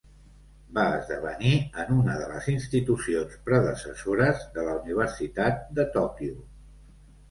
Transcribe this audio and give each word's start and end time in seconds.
Va 0.77 0.85
esdevenir 1.01 1.51
en 1.83 1.93
una 1.97 2.17
de 2.23 2.31
les 2.33 2.49
institucions 2.55 3.37
predecessores 3.53 4.45
de 4.59 4.69
la 4.73 4.77
Universitat 4.83 5.67
de 5.81 5.91
Tòquio. 5.99 6.47